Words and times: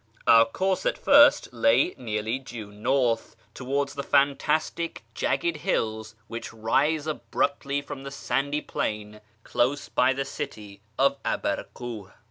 Our 0.25 0.45
course 0.45 0.83
at 0.87 0.97
first 0.97 1.53
lay 1.53 1.93
nearly 1.95 2.39
due 2.39 2.71
north, 2.71 3.35
towards 3.53 3.93
the 3.93 4.01
fantastic, 4.01 5.03
jagged 5.13 5.57
hills 5.57 6.15
which 6.27 6.51
rise 6.51 7.05
abruptly 7.05 7.83
from 7.83 8.01
the 8.01 8.09
sandy 8.09 8.61
plain 8.61 9.21
close 9.43 9.89
by 9.89 10.13
the 10.13 10.25
city 10.25 10.81
of 10.97 11.21
Abarkiih. 11.21 12.13